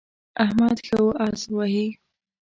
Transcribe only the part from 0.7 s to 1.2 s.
ښه